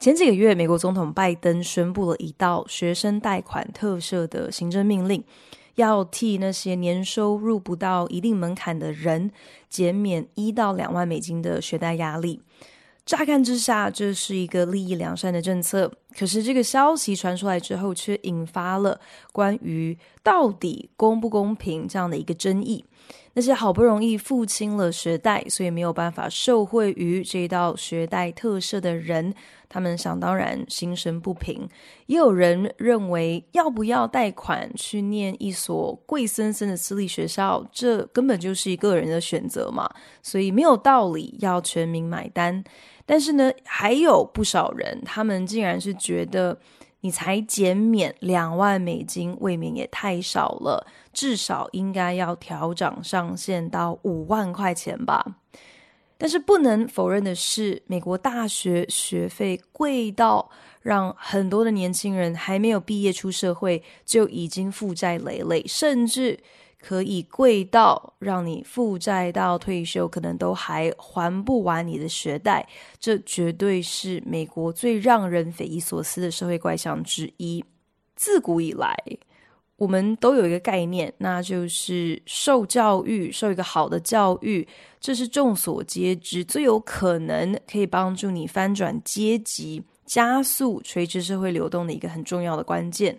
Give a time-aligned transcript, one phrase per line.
[0.00, 5.22] 前几个月，美国总统拜登宣布了一道学生贷款特赦的行政命令，
[5.74, 9.30] 要替那些年收入不到一定门槛的人
[9.68, 12.40] 减免一到两万美金的学贷压力。
[13.04, 18.98] 乍看之下，这是一个利益良善的政策，可是这个消息传出来之后，却引发了
[19.32, 22.82] 关于到底公不公平这样的一个争议。
[23.40, 29.32] 那些好不容易付清了学贷，所以没有办法受惠于这一道学贷特赦的人，
[29.66, 31.66] 他们想当然心生不平。
[32.04, 39.88] 也有人认为，要不要贷款去念一所贵森森的私立学校，这根本就是一个人的选择嘛，
[40.22, 42.62] 所以没有道理要全民买单。
[43.06, 46.58] 但是呢，还有不少人，他们竟然是觉得。
[47.00, 55.36] 你才减免两万美金，未免也太少了，至少应该要调整上限到五万块钱吧。
[56.18, 60.50] 但是不能否认的是，美国大学学费贵到
[60.82, 66.38] 让很多的年轻人还没有毕业出社会就已经负债累累，甚至。
[66.80, 72.66] 可以贵到让你负债到退休，可能都还还不完你的学贷，
[72.98, 77.64] 这绝对是美国最让人匪夷所思的社会怪象之一。
[78.16, 78.96] 自古以来，
[79.76, 84.66] 我们都有一个概念，那就是受教育，受一个好的教育，
[85.00, 93.18] 这是众所皆知最有可能可以帮助你翻转阶级、加速垂直社会流动的一个很重要的关键。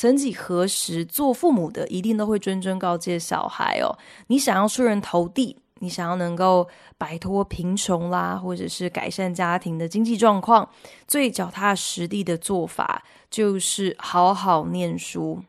[0.00, 3.92] 曾几何时，做父母的一定都会谆谆告诫小孩哦，
[4.28, 6.66] 你想要出人头地，你想要能够
[6.96, 10.66] 摆脱贫穷啦，或者是改善家庭的经济状况，
[11.06, 15.42] 最脚踏实地的做法就是好好念书。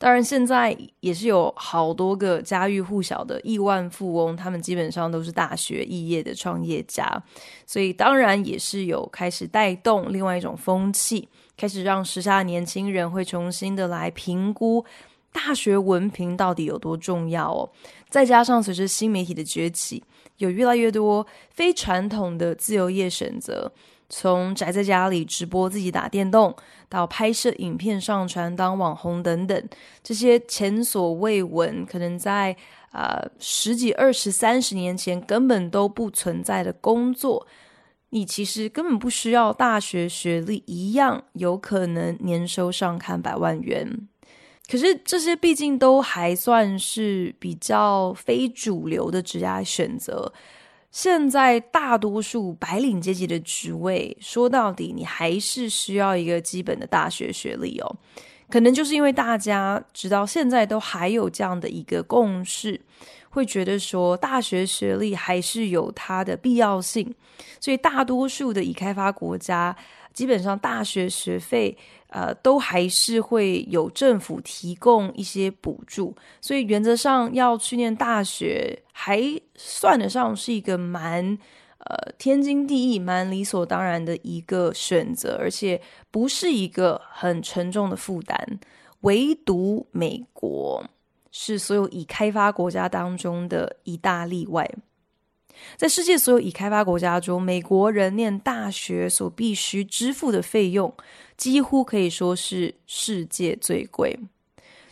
[0.00, 7.22] 当然，现在也是有好多个家喻户晓的亿万富翁，他们基本上都是大学肄业的创业家，
[7.64, 11.28] 所以当然也是有开始带动另外一种风气。
[11.56, 14.84] 开始让时下的年轻人会重新的来评估
[15.32, 17.70] 大学文凭到底有多重要哦。
[18.08, 20.02] 再加上随着新媒体的崛起，
[20.38, 23.72] 有越来越多非传统的自由业选择，
[24.08, 26.54] 从宅在家里直播自己打电动，
[26.88, 29.68] 到拍摄影片上传当网红等等，
[30.02, 32.54] 这些前所未闻，可能在、
[32.92, 37.46] 呃、十几、二十、三十年前根本都不存在的工作。
[38.14, 44.06] 你其实根本不需要大学学历，一样有可能年收上看百万元。
[44.70, 50.30] 可是这些毕竟都还算是比较非主流的职业选择。
[50.90, 57.96] 现在大多数白领阶级的职位，说到底，你还是需要一个基本的大学学历哦。
[58.50, 62.78] 可能就是因为大家直到现在都还有这样的一个共识。
[63.32, 67.14] 会觉得说大学学历还是有它的必要性，
[67.58, 69.74] 所以大多数的已开发国家
[70.12, 71.74] 基本上大学学费
[72.08, 79.22] 呃都还是会有政府提供一些补助，所以原则上要去念大学还
[79.54, 81.38] 算得上是一个蛮
[81.78, 88.60] 呃天经地义、蛮理所当然的一个选择，而且不是一个很沉重的负担，
[89.00, 90.84] 唯独美国。
[91.32, 94.70] 是所有已开发国家当中的一大例外。
[95.76, 100.92] 在世界所有已开发国家中，美国人念大学所必须支付的费用，
[101.36, 104.18] 几乎可以说是世界最贵。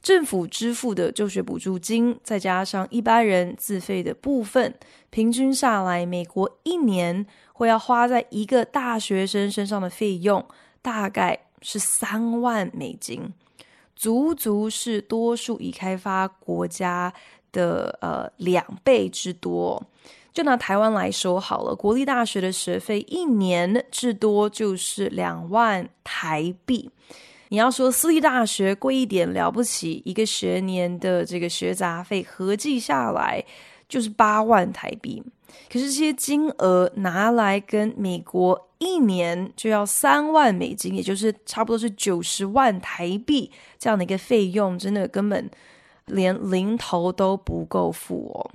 [0.03, 4.75] 政府支付的就学补助金，再加上一般人自费的部分，
[5.11, 10.43] 平均下来，美国一年会要花在一个大学生身上的费用，
[10.81, 13.33] 大概是三万美金。
[14.01, 17.13] 足足是多数已开发国家
[17.53, 19.83] 的呃两倍之多。
[20.33, 26.89] 就拿台湾来说好了，国立大学的学费一年至多就是两万台币。
[27.51, 33.45] 你要说私立大学贵一点了不起，一个学年的这个学杂费合计下来
[33.87, 35.23] 就是八万台币。
[35.71, 45.51] 可是这些金额拿来跟美国一年就要三万美金，也就是差不多是九十万台币这样的一个费用，真的根本
[46.07, 48.51] 连零头都不够付哦。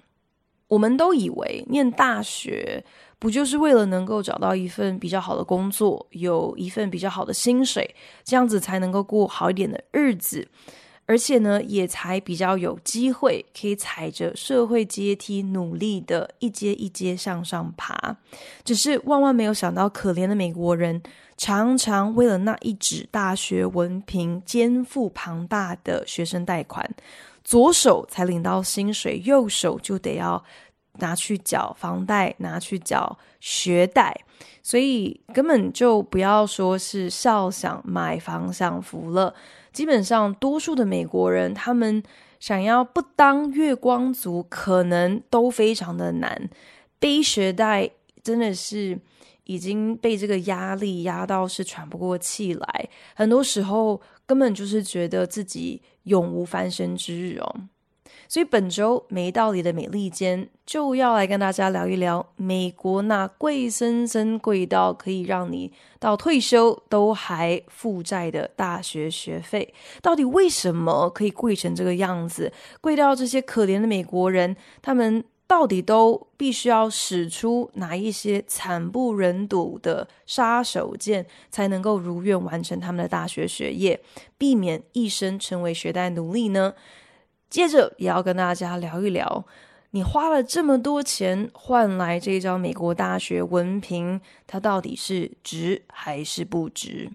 [0.68, 2.84] 我们都以为念大学
[3.20, 10.48] 不就是为了能够找到一份比较好的工作，有一份比较好的薪水，这样子才能够过好一点的日子，
[11.08, 18.18] 而且呢，也才比较有机会可以踩着社会阶梯努力的一阶一阶向上爬。
[18.64, 21.00] 只是万万没有想到，可怜的美国人
[21.38, 26.90] 常常为了那一纸大学文凭，肩负庞大的学生贷款。
[27.44, 30.44] 左手才领到薪水，右手就得要
[30.94, 34.20] 拿去缴房贷，拿去缴学贷，
[34.64, 39.32] 所以根本就不要说是笑想买房享福了。
[39.76, 42.02] 基本上，多数的美国人，他们
[42.40, 46.50] 想要不当月光族，可能都非常的难。
[46.98, 47.92] 背学贷
[48.24, 48.98] 真的是
[49.44, 55.82] 已经被这个压力压到是喘不过气来，很多时候根本就是觉得自己。
[56.06, 57.56] 永无翻身之日哦，
[58.28, 72.52] 所以本周没道理的美利坚就要来跟大家聊一聊美国那贵森森贵到可以让你到退休都还负债的大学学费，到底为什么可以贵成这个样子？
[72.82, 84.00] 贵到这些可怜的美国人，他们到底都必须要使出哪一些惨不忍睹的杀手锏，才能够如愿完成他们的大学学业，
[84.38, 86.74] 避免一生成为学贷奴隶呢？
[87.50, 89.46] 接着也要跟大家聊一聊，
[89.92, 97.10] 你花了这么多钱换来这张美国大学文凭，它到底是值还是不值？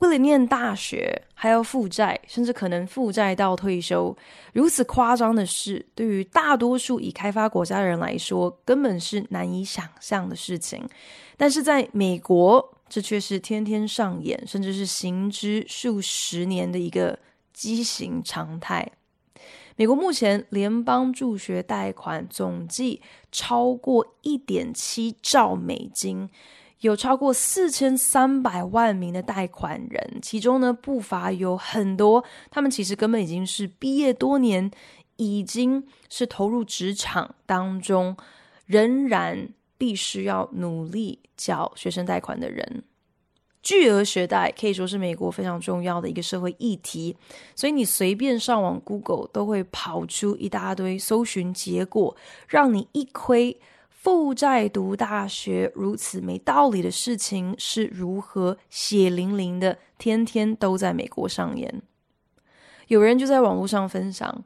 [0.00, 4.16] 为了念大学还要负债，甚至可能负债到退休，
[4.52, 10.88] 如此夸张的事，对于大多数已开发国家的人来说，根本是难以想象的事情。
[11.36, 17.18] 但是在美国，这却是天天上演，甚至是行之数十年的一个
[17.58, 18.92] 畸形常态。
[19.74, 23.02] 美国目前联邦助学贷款总计
[23.32, 26.30] 超过一点七兆美金。
[26.80, 34.70] 有超过四千三百万名的贷款人，其中呢不乏有很多，他们其实根本已经是毕业多年，
[35.16, 38.16] 已经是投入职场当中，
[38.66, 42.84] 仍然必须要努力缴学生贷款的人。
[43.62, 47.16] 巨额学贷可以说是美国非常重要的一个社会议题，
[47.54, 52.16] 所以你随便上网 Google 都会跑出一大堆搜寻结果，
[52.48, 53.60] 让你一窥。
[54.00, 61.82] 负债读大学如此没道理的事情是如何血淋淋的，天天都在美国上演。
[62.86, 64.44] 有人就在网络上分享，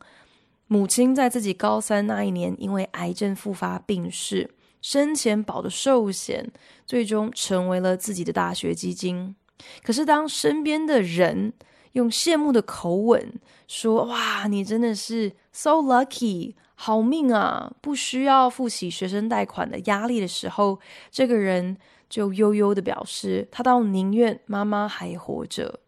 [0.68, 4.50] 母亲在自己高三那一年因为癌症复发病逝，
[4.82, 6.52] 生前保的寿险
[6.84, 9.34] 最终成为了自己的大学基金。
[9.82, 11.54] 可是当身边的人
[11.92, 17.72] 用羡慕的口吻说：“哇，你真的是 so lucky。”好命啊！
[17.80, 20.80] 不需要负起学生贷款的压力的时候，
[21.12, 21.76] 这个人
[22.10, 25.78] 就悠悠的表示，他倒宁愿妈妈还活着。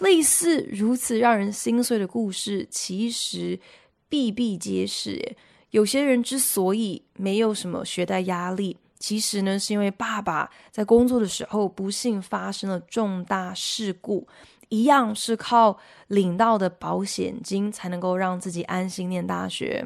[0.00, 3.58] 类似如此让人心碎的故事，其实
[4.10, 5.34] 比比皆是。
[5.70, 14.26] 有些人之所以没有什么学贷压力，其实呢，是因为爸爸在工作的时候不幸发生了重大事故。
[14.70, 15.78] 一样是靠
[16.08, 19.82] 领到的保险金才能够让自己安心念大学，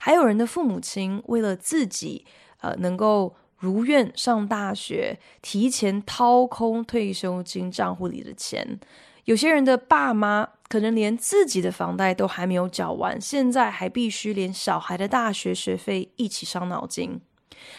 [0.00, 2.24] 还有人的父母亲为了自己
[2.60, 8.80] 呃能够如愿上大学，提前掏空退休金账户里的钱。
[9.24, 17.20] 有些人的爸妈可能连自己的房贷都还没有缴完，现在还必须连小孩的大学学费一起伤脑筋。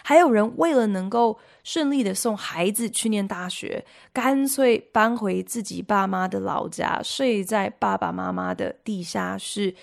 [0.04, 9.75] 还有人为了能够顺利的送孩子去念大学，干脆搬回自己爸妈的老家，睡在爸爸妈妈的地下室，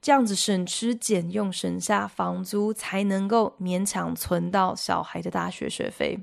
[0.00, 6.18] 这样子省吃俭用，省下房租，才能够勉强存到小孩的大学学费。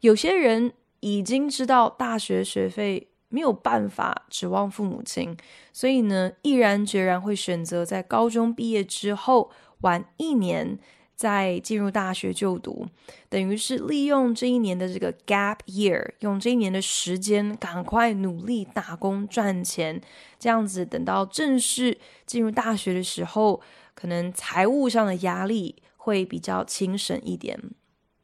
[0.00, 5.34] 有些人已经知道大学学费没有办法指望父母亲，
[5.72, 10.78] 所以呢，毅然决然会选择在高中毕业之后晚一年。
[11.20, 12.86] 再进入大学就读，
[13.28, 20.00] 等于是利用这一年的这个 gap year，用这一年的时间赶快努力打工赚钱，
[20.38, 23.60] 这样子等到正式进入大学的时候，
[23.92, 27.60] 可能财务上的压力会比较轻省一点。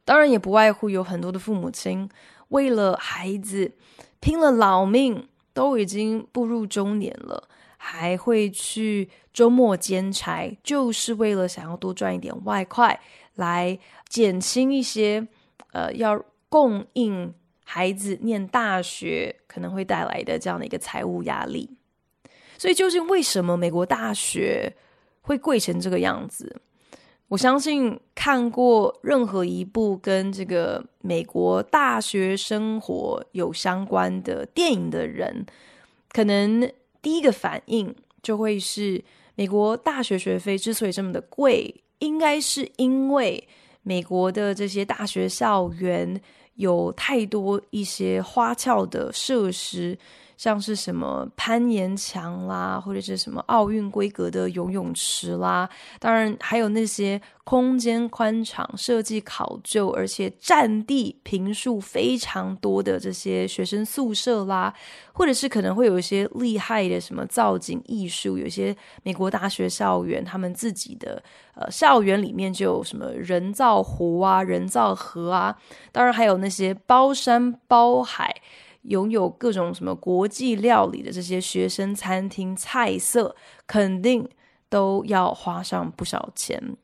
[0.06, 2.08] 当然，也不外乎有很多的父母亲
[2.49, 3.73] 为了孩子
[4.21, 7.49] 拼了老命，都已经步入中年了。
[7.79, 12.99] 还会去周末兼差，就是为了想要多赚一点外快，
[13.37, 15.29] 来减轻一些
[15.71, 21.71] 呃要供应孩子念大学可能会带来的这样的一个财务压力。
[22.59, 24.75] 所以，究竟为什么美国大学
[25.21, 26.61] 会贵成这个样子？
[27.28, 35.45] 我相信看过任何一部跟这个美国大学生活有相关的电影的人，
[36.11, 36.71] 可能
[37.02, 37.92] 第一个反应
[38.23, 39.02] 就会是：
[39.35, 43.49] 美国大学学费之所以这么的贵，应该是因为
[43.83, 46.21] 美国的这些大学校园
[46.54, 49.99] 有太多一些花俏的设施。
[50.37, 64.75] 像是什么攀岩墙啦，或者是什么奥运规格的游泳池啦，当然还有那些空间宽敞、设计考究，而且占地坪数非常多的这些学生宿舍啦，
[65.12, 71.23] 或者是可能会有一些厉害的什么造景艺术，有些美国大学校园他们自己的
[71.55, 75.57] 呃校园里面就有什么人造湖啊、人造河啊，
[75.93, 78.35] 当然还有那些包山包海。
[78.88, 83.35] 拥有各种什么国际料理的这些学生餐厅，菜色
[83.66, 84.28] 肯定
[84.69, 86.76] 都要花上不少钱。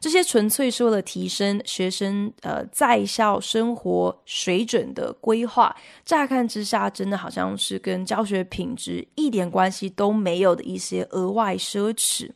[0.00, 12.30] 这些纯粹是为了提升学生呃在校生活水准的规划，乍看之下真的好像是跟教学品质一点关系都没有的一些额外奢侈。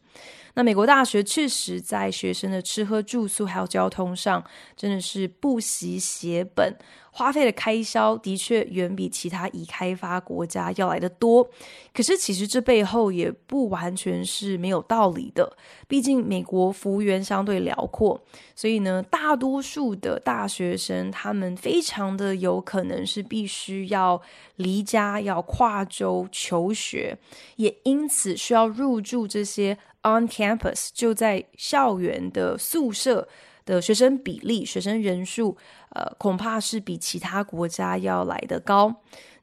[0.54, 4.44] 那美国大学确实在学生的吃喝住宿还有交通上，
[4.76, 6.76] 真的是不惜血本。
[7.12, 11.50] 花费的开销的确远比其他已开发国家要来得多，
[11.92, 15.56] 可是其实这背后也不完全是没有道理的。
[15.88, 18.22] 毕竟美国幅员相对辽阔，
[18.54, 24.22] 所以呢，大多数的大学生他们非常的有可能是必须要
[24.54, 27.18] 离家、要跨州求学，
[27.56, 33.28] 也因此需要入住这些 on campus 就在校园的宿舍。
[33.66, 35.56] 的学生比例、学生人数，
[35.90, 38.92] 呃，恐怕是比其他国家要来得高。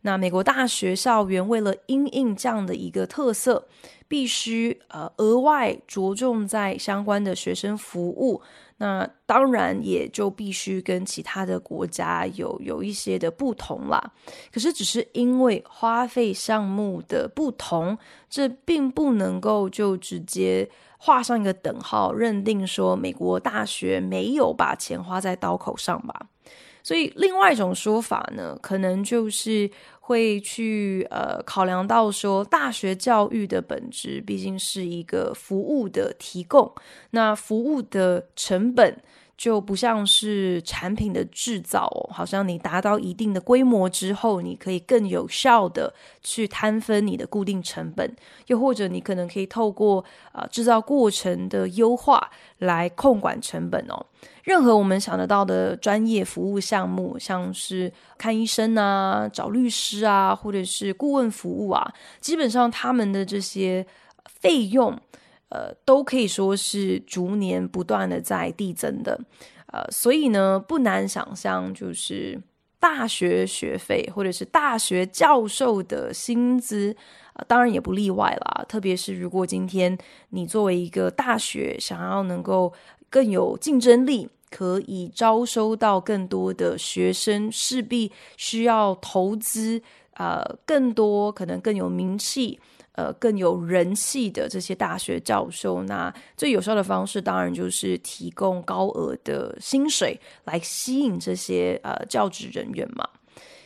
[0.02, 3.68] 那美国大学校园为了因应这样的一个特色，
[4.06, 8.42] 必须呃额外着重在相关的学生服务。
[8.78, 14.14] 那当然也就必须跟其他的国家有有一些的不同啦。
[14.54, 17.98] 可是只是因为花费项目的不同，
[18.30, 20.70] 这并不能够就直接。
[21.00, 26.26] 画上一个等号，认定说美国大学没有把钱花在刀口上吧。
[26.88, 36.72] 所以，另外一种说法呢，可能就是会去呃考量到说，大学教育的本质毕竟是一个服务的提供，
[37.10, 38.98] 那服务的成本。
[39.38, 48.12] 就不像是产品的制造哦，好像你达到一定的规模之后，你可以更有效的去摊分你的固定成本，
[48.48, 54.04] 又或者你可能可以透过啊、呃、制造过程的优化来控管成本哦。
[54.48, 63.86] 任何我们想得到的专业服务项目，像是看医生啊、找律师啊，或者是顾问服务啊，基本上他们的这些
[64.26, 64.98] 费用。
[65.50, 69.18] 呃，都可以说是逐年不断的在递增的，
[69.68, 72.38] 呃，所以呢，不难想象，就是
[72.82, 76.94] 大学学费或者是大学教授的薪资，
[77.32, 78.66] 呃，当然也不例外啦。
[78.68, 79.98] 特别是如果今天
[80.32, 82.74] 你作为一个大学，想要能够
[83.10, 89.82] 更有竞争力，可以招收到更多的学生，势必需要投资，
[90.14, 92.60] 呃，更多可能更有名气。
[92.94, 103.08] 呃，更有人气的这些大学教授，那最有效的方式当然就是提供高额的薪水来吸引这些呃教职人员嘛。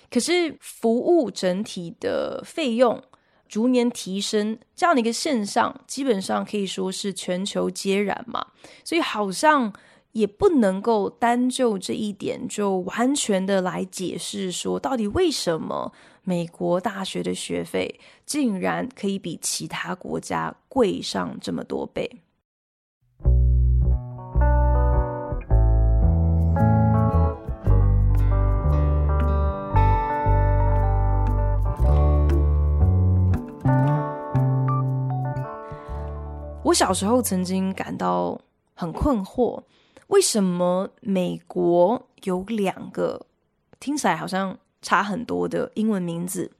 [0.09, 3.01] 可是服务整体的费用
[3.47, 8.45] 逐年提升这样的一个现象，基本上可以说是全球皆然嘛。
[8.83, 9.71] 所以好像
[10.13, 15.91] 也不能够单就这一点就完全的来解释说，到底为什么。
[16.23, 22.07] 美国大学的学费竟然可以比其他国家贵上这么多倍。
[36.63, 38.39] 我小时候曾经感到
[38.75, 39.63] 很困惑，
[40.11, 43.25] 为什么美国有两个
[43.79, 46.51] 听起来好像差很多的英文名字，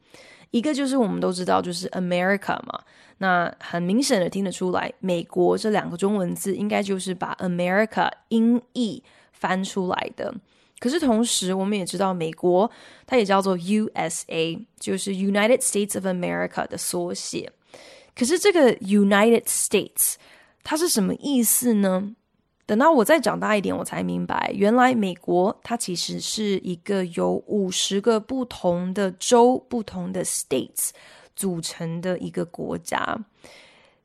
[0.52, 2.82] 一个就是我们都知道，就是 America 嘛。
[3.18, 9.04] 那很明显的听得出来，美国这两个中文字应该就是把 America 音译
[9.34, 10.34] 翻出来的。
[10.80, 12.72] 可是同时，我们也知道，美国
[13.06, 17.52] 它也叫做 USA，就是 United States of America 的缩写。
[18.16, 20.16] 可是这个 United States
[20.64, 22.16] 它是什么意思呢？
[22.66, 30.92] 等到我再长大一点，我才明白，原来美国它其实是一个由五十个不同的州、不同的 states
[31.36, 33.18] 组成的一个国家。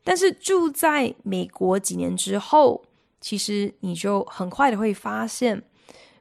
[0.02, 2.84] 但是住在美国几年之后，
[3.20, 5.62] 其实你就很快的会发现，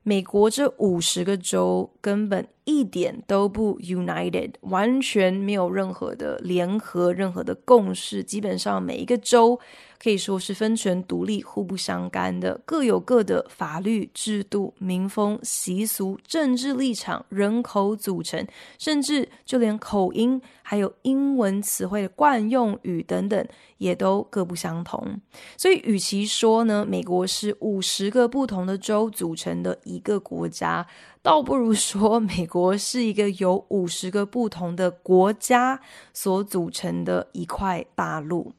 [0.04, 8.24] 美国这五十个州根本一点都不 united，完全没有任何的联合、任何的共识。
[8.24, 9.60] 基本上每一个州
[10.06, 18.46] 可以说是分权独立、互不相干的，各有各的法律制度、民风习俗、政治立场、人口组成，
[18.78, 23.44] 甚至就连口音还有英文词汇的惯用语等等，
[23.80, 25.20] 也都各不相同。
[25.58, 30.86] 所以，与其说呢，美国是五十个不同的州组成的一个国家，
[31.24, 35.82] 倒不如说美国是一个由五十个不同的国家
[36.14, 38.54] 所组成的一块大陆。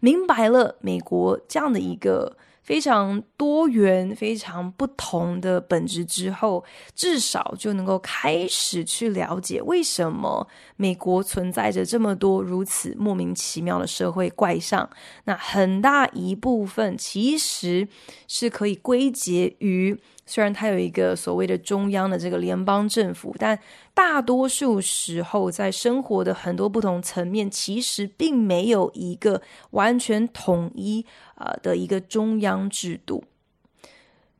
[0.00, 6.64] 明白了美国这样的一个非常多元、非常不同的本质之后，
[6.94, 14.88] 至少就能够开始去了解为什么美国存在着这么多如此莫名其妙的社会怪象。
[15.24, 17.86] 那很大一部分其实
[18.26, 19.96] 是可以归结于。
[20.26, 23.58] 虽然它有一个所谓的中央的这个联邦政府，但
[23.94, 29.40] 大多数时候在生活的很多不同层面，其实并没有一个
[29.70, 31.06] 完全统一
[31.36, 33.22] 啊的一个中央制度。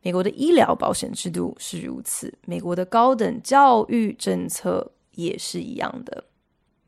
[0.02, 6.24] 美国的医疗保险制度是如此，美国的高等教育政策也是一样的。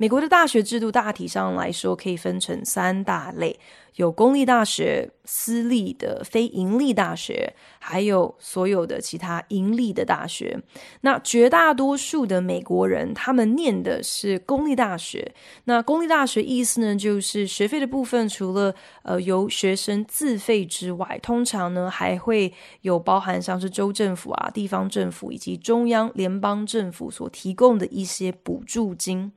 [0.00, 3.58] 美国的大学制度大体上来说可以分成三大类，
[3.96, 10.56] 有公立大学、私立的非盈利大学，还有所有的其他盈利的大学。
[11.00, 15.34] 那绝大多数的美国人，他们念的是公立大学。
[15.64, 29.32] 那公立大学意思呢，就是学费的部分除了呃由学生自费之外，通常呢还会有包含像是州政府啊、地方政府以及中央联邦政府所提供的一些补助金。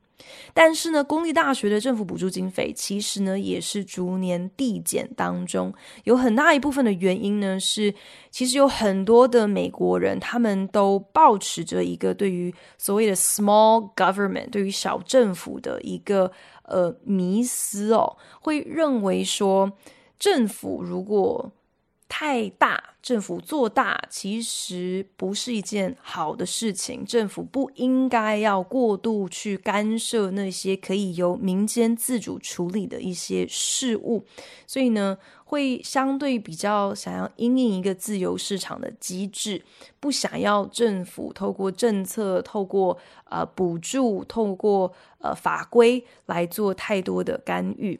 [0.54, 5.74] 但是呢，公立大学的政府补助经费其实呢也是逐年递减当中，
[6.04, 7.94] 有很大一部分的原因呢是，
[8.30, 16.32] 其实有很多的美国人他们都抱持着一个对于所谓的 small government，对于小政府的一个
[16.64, 19.72] 呃迷思哦，会认为说
[20.20, 21.52] 政府如果
[22.14, 27.06] 太大，政府做大其实不是一件好的事情。
[27.06, 34.26] 政府不应该要过度去干涉那些可以由民间自主处理的一些事务，
[34.68, 39.64] 所以呢，会相对比较想要因应一个自由市场的机制，
[40.02, 42.98] 不想要政府透过政策、透过
[43.30, 47.98] 呃补助、透过呃法规来做太多的干预。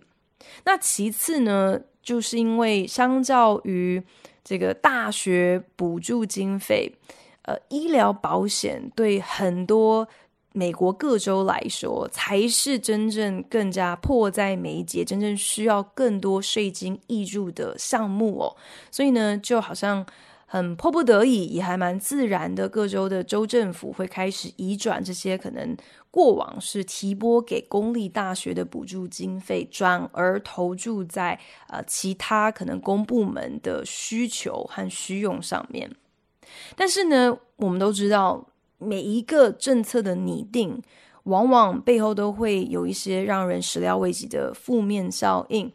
[0.66, 4.02] 那其次呢，就是因为相较于
[4.44, 6.92] 这个大学补助经费，
[7.44, 10.08] 呃，医疗保险对很多
[10.54, 18.56] 美国各州来说，才是真正更加迫在眉睫、真正需要更多税金挹注的项目哦。
[18.90, 20.06] 所以呢，就好像。
[20.54, 22.68] 很迫不得已，也还蛮自然的。
[22.68, 25.78] 各州的州政府会开始移转这些可能
[26.12, 35.90] 过往是提拨给公立大学的补助经费，转而投注在呃其他可能公部门的需求和需用上面。
[36.76, 40.82] 但是呢，我们都知道，每一个政策的拟定，
[41.24, 45.72] 往往背后都会有一些让人始料未及的负面效应。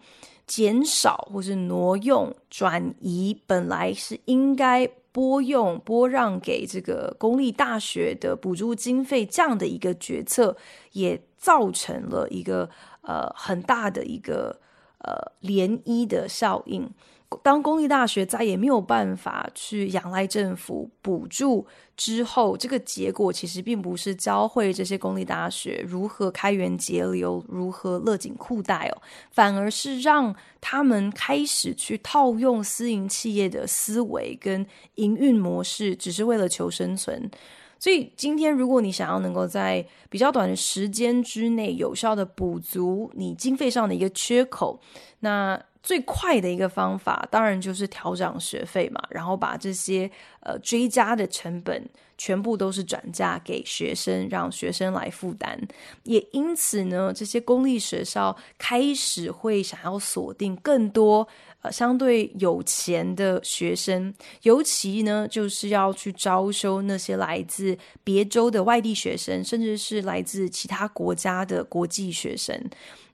[0.46, 10.56] 减少或是挪用、转移本来是应该拨用、拨让给这个公立大学的补助经费这样的一个决策，
[10.92, 12.68] 也造成了一个
[13.02, 14.60] 呃很大的一个
[14.98, 16.88] 呃涟漪的效应。
[17.42, 37.28] 当公立大学再也没有办法去仰赖政府补助之后，这个结果其实并不是教会这些公立大学如何开源节流、如何勒紧裤带哦，反而是让他们开始去套用私营企业的思维跟营运模式，只是为了求生存。
[37.78, 44.80] 所以今天，如果你想要能够在比较短的时间之内有效的补足你经费上的一个缺口，
[45.20, 55.56] 那最快的一个方法，当然就是调涨学费嘛，然后把这些呃追加的成本全部都是转嫁给学生，让学生来负担。
[56.02, 61.24] 也因此呢，这些公立学校开始会想要锁定更多
[61.62, 72.60] 呃相对有钱的学生，尤其呢就是要去招收那些来自别州的外地学生，甚至是来自其他国家的国际学生。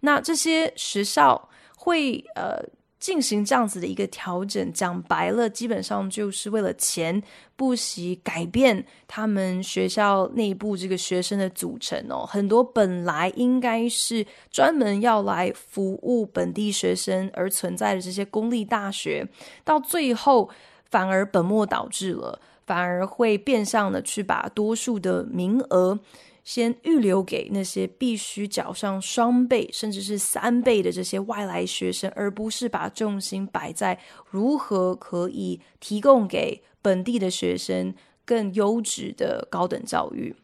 [0.00, 1.50] 那这些学校。
[1.83, 2.62] 会呃
[3.01, 7.21] 进行这样子的一个调整，讲白了，基本上就是为了钱，
[7.57, 12.25] 不惜改变他们学校内部这个学生的组成哦。
[12.25, 19.27] 很多本来应该是专门要来服务本地学生而存在的这些公立大学，
[19.64, 20.49] 到最后
[20.88, 25.99] 反而本末倒置了，反而会变相的去把多数的名额。
[26.44, 33.98] 先预留给那些必须缴上双倍甚至是三倍的这些外来学生，而不是把重心摆在
[34.31, 40.35] 如何可以提供给本地的学生更优质的高等教育。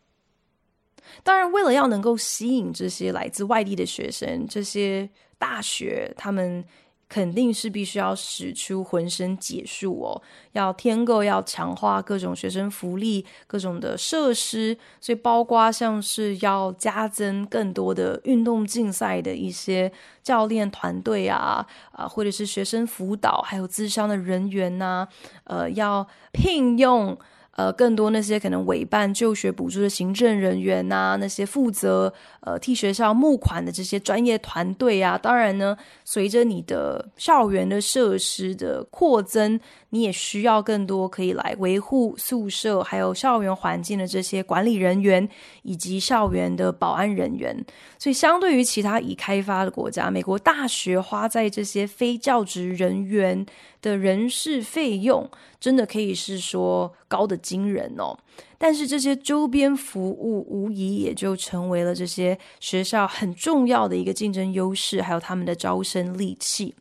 [1.22, 5.08] 当然，为了要能够吸引这些来自外地的学生，这些
[5.38, 6.64] 大学他们。
[7.08, 19.90] 肯定是必须要使出浑身解数哦，要添购，要强化各种学生福利、各种的设施，所以包括像是要加增更多的运动竞赛的一些
[20.22, 25.08] 教练团队啊，啊，或者是学生辅导，还有咨商的人员呐、
[25.44, 27.18] 呃，要聘用。
[27.58, 39.58] 呃，更多那些可能委办就学补助的行政人员呐、啊，那些负责呃替学校募款的这些专业团队啊，当然呢，随着你的校园的设施的扩增，
[39.90, 45.26] 你也需要更多可以来维护宿舍还有校园环境的这些管理人员
[45.62, 47.56] 以及校园的保安人员。
[47.98, 53.46] 所以，相对于其他已开发的国家，美国大学花在这些非教职人员
[53.80, 58.16] 的人事费用，真的可以是说高的惊人哦。
[58.58, 66.74] 但是这些周边服务无疑也就成为了这些学校很重要的一个竞争优势，还有他们的招生利器。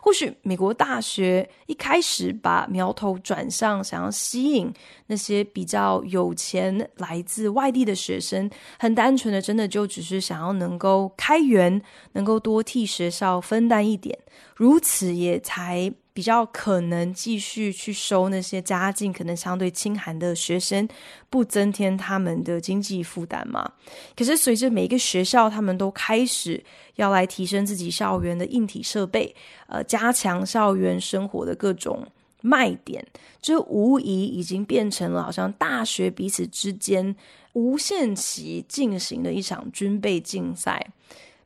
[0.00, 4.72] 或许美国大学一开始把苗头转向想要吸引
[5.06, 11.80] 那些比较有钱来自外地的学生，很单纯的，真的就只是想要能够开源，
[12.12, 14.18] 能够多替学校分担一点，
[14.56, 15.92] 如此也才。
[16.20, 20.86] 比较可能继续去收那些家境可能相对清寒的学生，
[21.30, 23.72] 不增添他们的经济负担嘛。
[24.14, 26.62] 可是随着每一个学校，他们都开始
[26.96, 29.34] 要来提升自己校园的硬体设备，
[29.66, 32.06] 呃，加强校园生活的各种
[32.42, 33.02] 卖点，
[33.40, 37.16] 这无疑已经变成了好像大学彼此之间
[37.54, 40.86] 无限期进行的一场军备竞赛。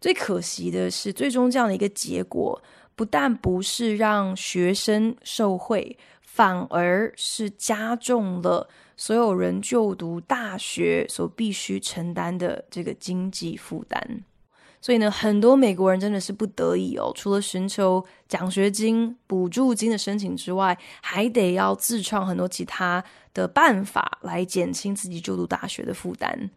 [0.00, 2.60] 最可惜的是，最终这样的一个结果。
[2.96, 14.24] 不但不是让学生受惠，反而是加重了所有人就读大学所必须承担的这个经济负担。
[14.84, 26.50] 所以呢，很多美国人真的是不得已哦，除了寻求奖学金、补助金的申请之外，还得要自创很多其他的办法来减轻自己就读大学的负担。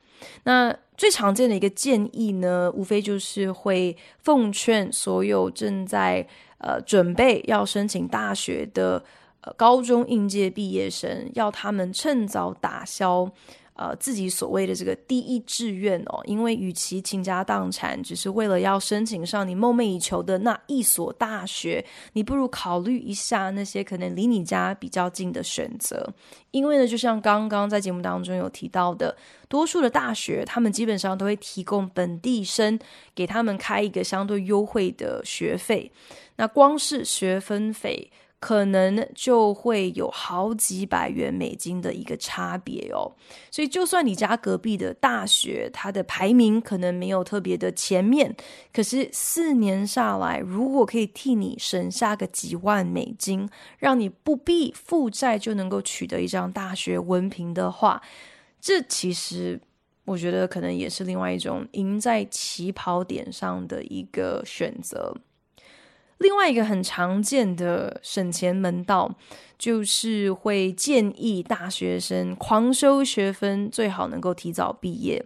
[0.43, 9.01] 那最常见的一个建议呢，无非就是会奉劝所有正在呃准备要申请大学的
[9.39, 13.31] 呃高中应届毕业生，要他们趁早打消。
[13.77, 26.11] 呃，自己所谓的这个第一志愿哦，因为与其倾家荡产，只是为了要申请上你梦寐以求的那一所大学，你不如考虑一下那些可能离你家比较近的选择。
[26.49, 29.15] 因为呢，就像刚刚在节目当中有提到的，
[29.47, 32.79] 多数的大学他们基本上都会提供本地生
[33.13, 35.91] 给他们开一个相对优惠的学费，
[36.37, 38.11] 那光是学分费。
[38.39, 43.11] 可能就会有好几百元美金的一个差别哦，
[43.49, 48.35] 所以就算你家隔壁的大学，它的排名可能没有特别的前面，
[48.71, 58.01] 可是四年下来，如果可以替你省下个几万美金，让你不必负债就能够取得一张大学文凭的话，
[58.61, 59.59] 这其实
[60.05, 65.17] 我觉得可能也是另外一种赢在起跑点上的一个选择。
[66.19, 69.13] 另外一个很常见的省钱门道，
[69.57, 75.23] 就是会建议大学生狂修学分，最好能够提早毕业。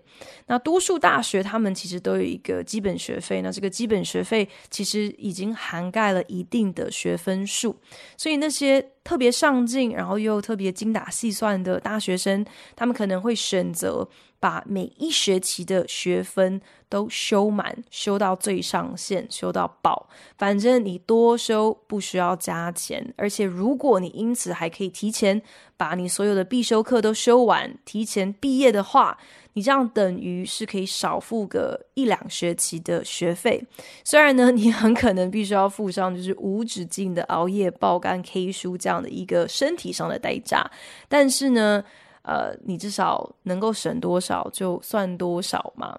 [0.47, 7.77] 那多数大学他们其实都有一个基本学费，那这个基本学费其实已经涵盖了一定的学分数，
[8.17, 14.10] 所以那些特别上进，然后又特别精打细算的大学生，他们可能会选择。
[14.41, 20.10] 把每一学期的学分都修满，修到最上限，修到爆。
[20.36, 25.39] 反正你多修不需要加钱，而且如果你因此还可以提前
[25.77, 29.15] 把你所有的必修课都修完，提前毕业的话，
[29.54, 33.63] 你这样等于是可以少付个一两学期的学费。
[34.04, 40.69] 虽然呢，你很可能必须要付上就是无止境的熬夜、爆肝、K 书这样的一个身体上的代价，
[41.08, 41.84] 但是呢。
[42.23, 45.97] 呃，你至少能够省多少就算多少嘛。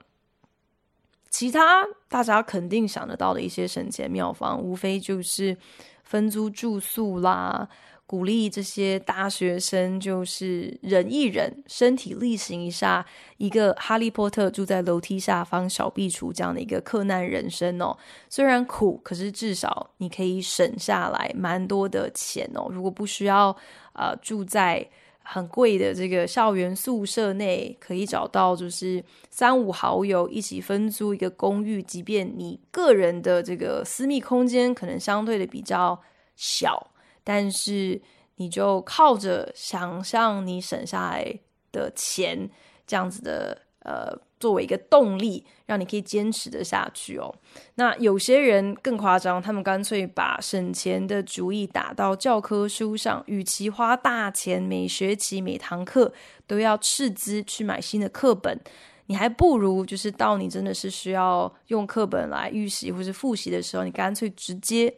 [1.30, 5.56] 其他大家肯定想得到的一些省钱妙方，无非就是
[6.04, 7.68] 分租住宿啦。
[8.04, 13.06] 鼓励这些大学生就是忍一忍，身体力行一下，
[13.38, 17.96] 一个哈利波特住在楼梯下方小壁橱这样的一个克难人生哦。
[18.28, 22.66] 虽然苦，可是至少你可以省下来蛮多的钱哦。
[22.68, 23.48] 如果不需要
[23.94, 24.86] 啊、呃、住在
[25.22, 36.00] 很贵的这个校园宿舍内，可以找到就是三五好友一起分租一个公寓，即便你个人的这个私密空间可能相对的比较
[36.36, 36.90] 小。
[37.24, 38.00] 但是，
[38.36, 41.38] 你就靠着想象你省下来
[41.70, 42.50] 的钱，
[42.86, 47.34] 这样子的呃，作为一个动力，让你可以坚持的下去哦。
[47.74, 56.12] 那有些人更夸张，他们干脆把省钱的主意打到教科书上，与其花大钱每学期每堂课
[56.46, 58.60] 都要斥资去买新的课本，
[59.06, 64.94] 你还不如就是到你真的是需要用课本来预习或是复习的时候，你干脆直接。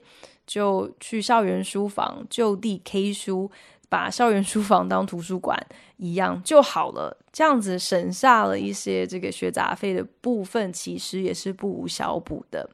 [0.47, 3.51] 就去校园书房就地 K 书，
[3.89, 5.59] 把校园书房当图书馆
[5.97, 7.17] 一样就好了。
[7.33, 12.69] 这样子省下了一些这个学杂费的部分，其实也是不无小补的。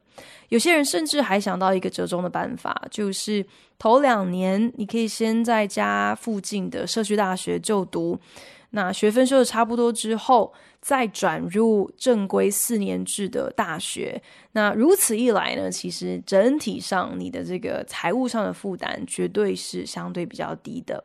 [0.51, 3.45] 有些人甚至还想到一个折中的办法，就是
[3.79, 8.19] 头两年你可以先在家附近的社区大学就读。
[8.73, 14.23] 那学分修的差不多之后，再转入正规四年制的大学。
[14.53, 21.05] 那如此一来呢，其实整体上你的这个财务上的负担绝对是相对比较低的。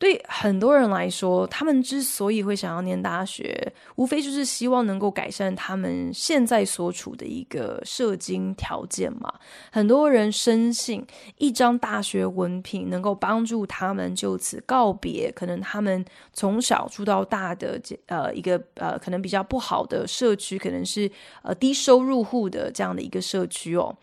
[0.00, 9.30] 对很多人来说，他们之所以会想要念大学，无非就是希望能够改善他们现在所处的一个社经条件嘛。
[9.70, 21.10] 很多人深信，一张大学文凭能够帮助他们就此告别可能他们从小住到大的呃一个呃可能比较不好的社区，可能是
[21.42, 23.94] 呃低收入户的这样的一个社区哦。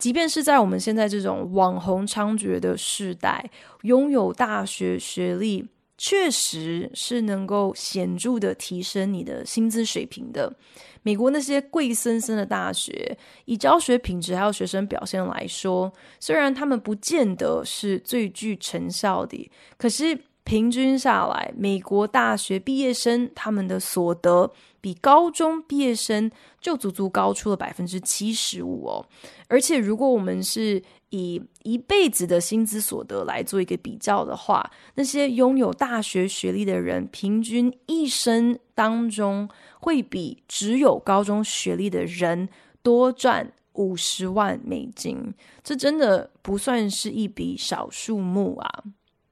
[0.00, 3.48] 即便是在我们现在这种网红猖獗的时代，
[3.82, 10.56] 拥有大学学历确实是能够显著的提升你的薪资水平的。
[11.02, 20.18] 美国那些贵森森的大学，以教学品质还有学生表现来说，虽然他们不见得是最具成效的，可是
[20.50, 26.28] 平均下来，美国大学毕业生他们的所得，比高中毕业生
[26.60, 29.06] 就足足高出了百分之七十五哦，
[29.46, 42.48] 而且如果我们是以一辈子的薪资所得来做一个比较的话，那些拥有大学学历的人，平均一生当中会比只有高中学历的人
[42.82, 45.32] 多赚五十万美金，
[45.62, 48.82] 这真的不算是一笔小数目啊！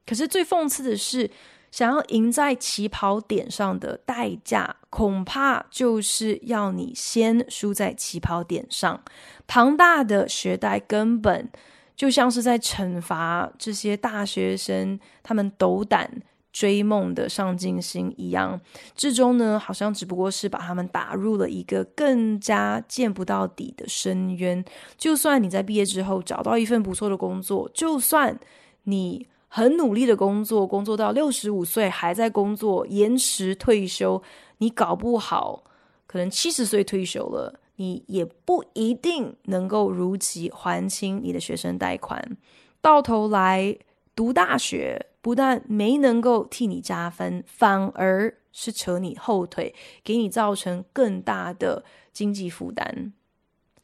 [0.09, 1.29] 可是最讽刺的是，
[1.69, 8.99] 想要赢在起跑点上的代价，恐怕就是要你先输在起跑点上。
[9.45, 11.47] 庞大的学贷根本
[11.95, 16.11] 就像是在惩罚这些大学生，他们斗胆
[16.51, 18.59] 追梦的上进心一样。
[18.95, 24.65] 至终呢，好像只不过是把他们打入了一个更加见不到底的深渊。
[24.97, 28.39] 就算你在毕业之后找到一份不错的工作，就算
[28.85, 29.27] 你。
[29.51, 34.21] 很努力的工作，工作到六十五岁还在工作，延迟退休，
[34.59, 35.63] 你搞不好
[36.05, 42.37] 可能七十岁退休了，你也不一定能够如期还清你的学生贷款。
[42.79, 43.75] 到头来
[44.15, 51.83] 读大学，不但没能够替你加分，反而是扯你后腿，给你造成更大的
[52.13, 53.13] 经济负担。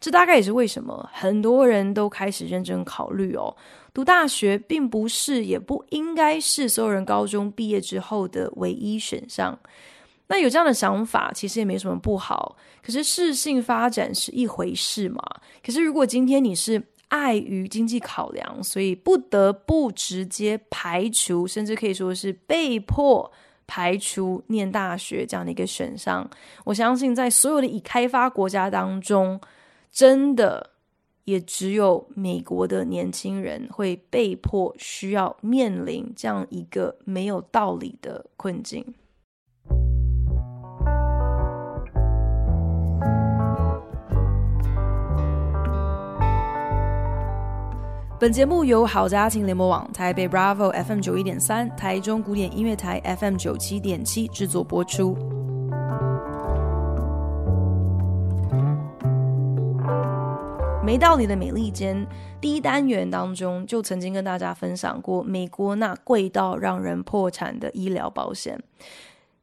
[0.05, 3.51] 这大概也是为什么很多人都开始认真考虑哦，
[3.91, 9.57] 读大学并不是，也不应该是所有人高中毕业之后的唯一选项。
[10.27, 12.55] 那有这样的想法，其实也没什么不好。
[12.83, 15.19] 可是适性发展是一回事嘛。
[15.65, 23.31] 可是如果今天你是碍于经济考量，所以不得不直接排除，甚至可以说是被迫
[23.65, 26.29] 排除念大学这样的一个选项，
[26.63, 29.41] 我相信在所有的已开发国家当中。
[29.95, 30.71] 真的，
[31.23, 38.85] 也只有美国的年轻人会被迫需要面临这样一个没有道理的困境。
[48.19, 55.34] 本节目由好家庭联盟网、台北 Bravo FM 九一点三、台中古典音乐台 FM 九七点七制作播出。
[60.85, 62.05] 没道理的美利坚
[62.39, 68.61] 第一单元当中就曾经跟大家分享过美国那贵到让人破产的医疗保险。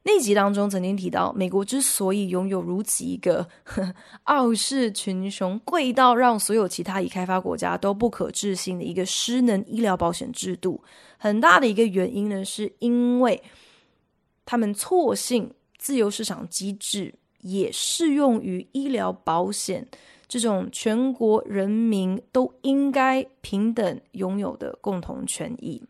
[0.05, 10.81] 那集当中曾经提到，美国之所以拥有如此一个呵傲视群雄、贵到让所有其他已开发国家都不可置信的一个失能医疗保险制度，
[11.19, 13.43] 很大的一个原因呢，是因为
[14.45, 19.85] 他们错信自由市场机制也适用于医疗保险
[20.33, 25.85] 这种全国人民都应该平等拥有的共同权益，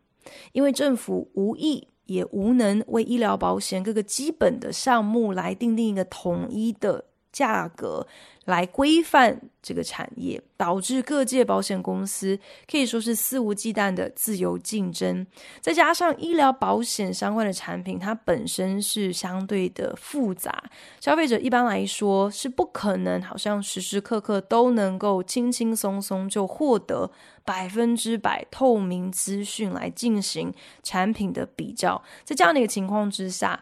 [0.51, 1.87] 因为政府无意。
[2.07, 8.07] 也无能为医疗保险各个基本的项目来定定一个统一的价格，
[8.45, 12.38] 来规范这个产业，导致各界保险公司
[12.71, 15.27] 可以说是肆无忌惮的自由竞争。
[15.61, 20.62] 再加上医疗保险相关的产品，它本身是相对的复杂，
[21.01, 27.11] 消费者一般来说是不可能好像时时刻刻都能够轻轻松松就获得。
[27.45, 33.61] 百分之百透明资讯来进行产品的比较，在这样的一个情况之下，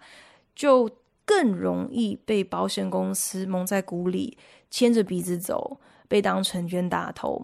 [0.54, 0.86] 就
[1.30, 4.36] 更容易被保险公司蒙在鼓里，
[4.68, 7.40] 牵着鼻子走，被当成冤大头。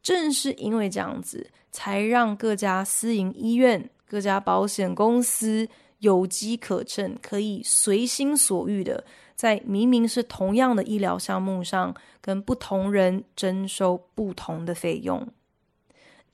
[0.00, 15.26] 正是因为这样子，才让各家私营医院、各家保险公司有机可乘，可以随心所欲的在明明是同样的医疗项目上，跟不同人征收不同的费用。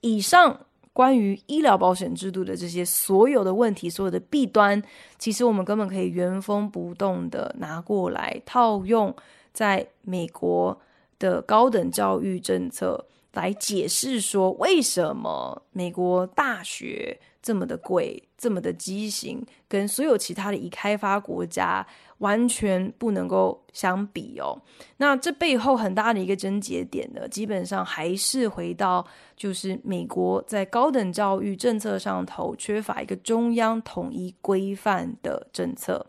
[0.02, 4.82] 以上关于医疗保险制度的这些所有的问题，所有的弊端，
[5.18, 9.14] 其实我们根本可以原封不动的拿过来套用
[9.52, 10.78] 在美国
[11.18, 21.86] 的高等教育政策来解释，说为什么美国大学这么的贵，这么的畸形，跟所有其他的已开发国家。
[22.22, 24.56] 完全不能够相比哦。
[24.98, 29.04] 那这背后很大的一个症结点呢，基本上还是回到
[29.36, 36.06] 就是美国在高等教育政策上头缺乏一个中央统一规范的政策。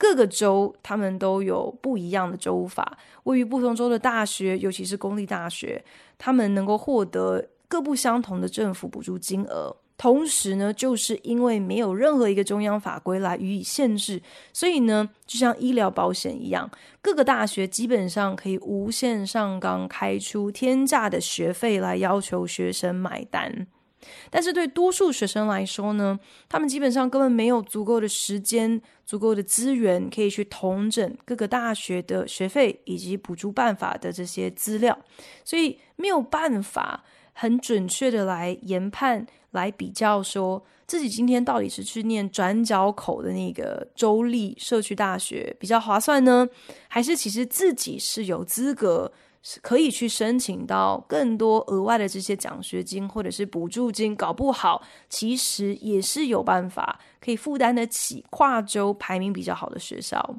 [0.00, 5.84] 各个州他们都有不一样的州法，位于不同州的大学，尤其是公立大学，
[6.16, 9.76] 他们能够获得各不相同的政府补助金额。
[9.98, 14.22] 同时呢，就是因为没有任何一个中央法规来予以限制，
[14.54, 16.70] 所以呢，就像医疗保险一样，
[17.02, 23.66] 各个大学基本上可以无限上纲开出天价的学费来要求学生买单。
[24.30, 28.80] 但是对多数学生来说呢，他们基本上根本没有足够的时间、
[29.10, 34.96] 足够的资源，可以去统整各个大学的学费以及补助办法的这些资料，
[35.44, 39.26] 所以没有办法很准确的来研判。
[39.50, 46.48] 来比较说自己今天到底是去念转角口的那个州立社区大学比较划算呢，
[46.86, 49.10] 还是其实自己是有资格
[49.62, 54.14] 可以去申请到更多额外的这些奖学金或者是补助金？
[54.14, 60.36] 搞不好其实也是有办法可以负担得起跨州排名比较好的学校。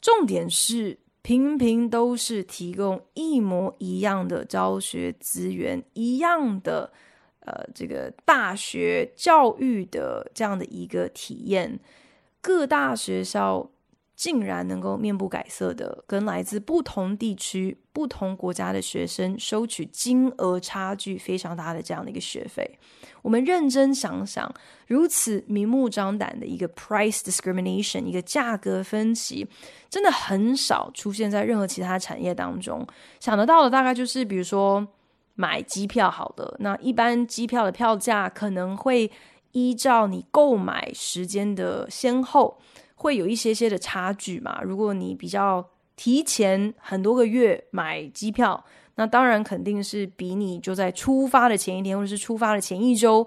[0.00, 6.92] 重点是平平都是提供一模一样的教学资源，一样的。
[7.46, 11.78] 呃，这个大学教育的这样的一个体验，
[12.40, 13.70] 各大学校
[14.14, 22.78] 竟然能够面不改色的跟来自不同地区、不同国家的学生收取金额差距非常大的这样的一个学费。
[23.22, 24.52] 我们认真想想，
[24.86, 29.46] 如此明目张胆的一个 price discrimination，一个价格分歧，
[29.88, 32.86] 真的很少出现在任何其他产业当中。
[33.20, 34.86] 想得到的大概就是，比如说。
[35.36, 39.10] 买机票好的，那一般机票的票价可能会
[39.50, 42.56] 依照你购买时间的先后，
[42.94, 44.60] 会有一些些的差距嘛。
[44.62, 45.64] 如果你比较
[45.96, 48.64] 提前很多个月买机票，
[48.96, 53.26] 那当然肯定是比你就在出发的前一天或者是出发的前一周。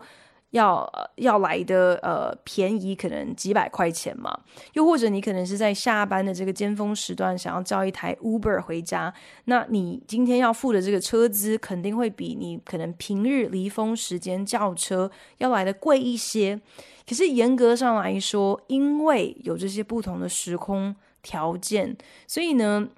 [0.52, 4.40] 要要来的呃便宜可能几百块钱嘛，
[4.74, 16.62] 又或者你可能是在下班的这个尖峰时段想要叫一台 Uber 回家，那你今天要付的这个车资肯定会比你可能平日离峰时间叫车要来的贵一些。
[17.08, 22.90] 可是严格上来说，因为有这些不同的时空条件，所以呢，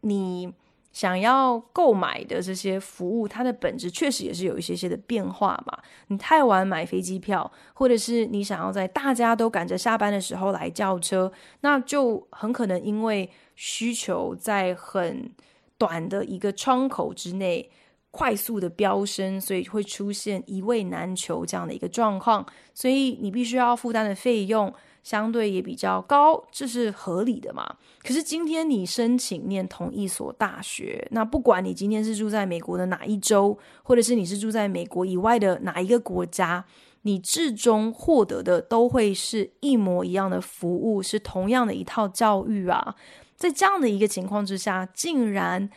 [0.00, 0.52] 你。
[0.90, 5.78] 想要购买的这些服务，它的本质确实也是有一些些的变化嘛。
[6.08, 15.30] 你太晚买飞机票，或者是你想要在大家都赶着下班的时候来叫车，那就很可能因为需求在很
[15.76, 17.70] 短的一个窗口之内
[18.10, 22.46] 快速的飙升，所以会出现一位难求这样的一个状况。
[22.74, 24.72] 所以你必须要负担的费用。
[25.04, 27.76] 相对也比较高，这是合理的嘛？
[28.02, 36.62] 可是今天你申请念同一所大学，那不管你今天是住在美国的哪一州，或者是你是住在美国以外的哪一个国家，
[37.02, 42.94] 你至终获得的都会是一模一样的服务，是同样的一套教育啊。
[43.34, 45.70] 在这样的一个情况之下，竟然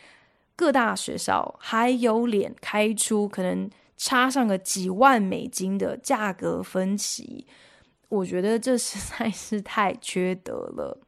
[0.54, 7.46] 各大学校还有脸开出可能差上个几万美金的价格分歧，
[8.08, 11.00] 我觉得这实在是太缺德了。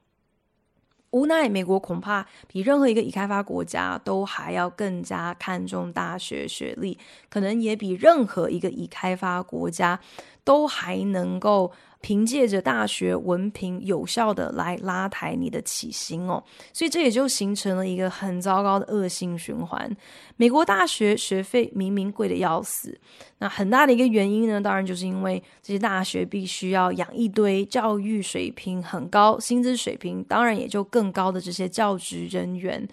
[1.11, 10.01] 无奈，美国恐怕比任何一个已开发国家都还要更加看重大学学历，可能也比任何一个已开发国家
[10.42, 11.72] 都还能够。
[12.05, 19.90] 凭借着大学文凭，有效的来拉抬你的起薪哦，所以这也就形成了一个很糟糕的恶性循环。
[20.36, 23.00] 美国大学学费明明贵得要死，
[23.38, 32.86] 那很大的一个原因呢，当然就是因为这些大学必须要养一堆教育水平很高、薪资水平当然也就更高的这些教职人员。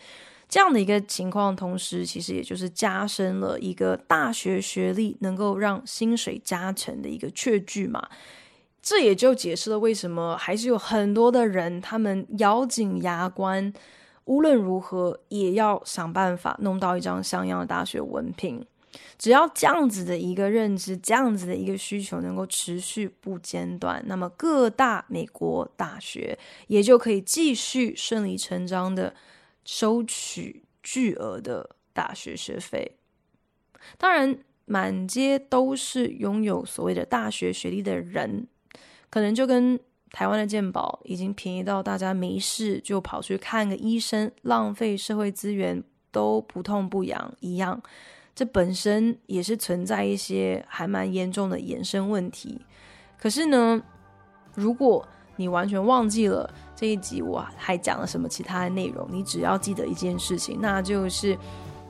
[0.47, 8.07] 这样的一个情况，同时其实也就是加深了一个大学学历能够让薪水加成的一个确据嘛。
[8.81, 13.71] 这也就解释了为什么还是有很多的人，他们咬紧牙关，
[14.25, 18.65] 无论如何也要想办法弄到一张像样的大学文凭。
[19.17, 29.13] 只要这样子的一个认知，这样子的一个需求能够持续不间断，那么各大美国大学也就可以继续顺理成章的
[29.63, 32.97] 收取巨额的大学学费。
[33.97, 38.47] 当然，满街都是拥有所谓的大学学历的人。
[39.11, 47.81] 可能就跟台湾的健保已经便宜到大家没事就跑去看个医生，浪费社会资源都不痛不痒一样，
[48.33, 52.59] 这本身也是存在一些还蛮严重的衍生问题。
[53.17, 53.81] 可是呢，
[54.55, 55.05] 如果
[55.35, 61.37] 你完全忘记了这一集我还讲了什么其他的内容，你只要记得一件事情，那就是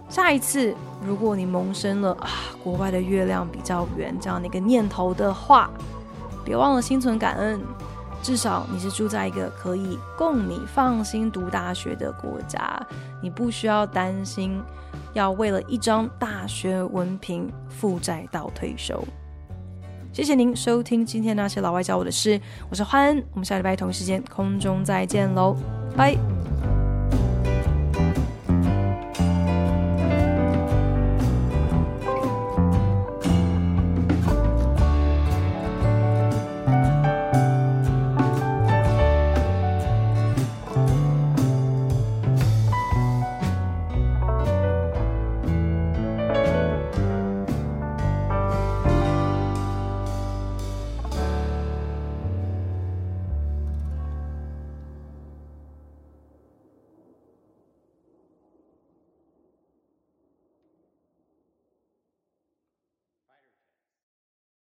[0.10, 2.30] 下一次如果你萌生了啊
[2.64, 5.72] 国外的月亮比较圆这样的一个念头的话。
[6.44, 7.62] 别忘了心存感恩，
[8.22, 12.86] 至少你是住在一个可以供你放心读大学的国家，
[13.22, 14.62] 你不需要担心
[15.14, 19.04] 要为了一张大学文凭负债到退休。
[20.14, 22.40] 谢谢您收听今天那些老外教我的事，
[22.70, 25.56] 我是欢，我们下礼拜同一时间空中再见喽，
[25.96, 26.81] 拜。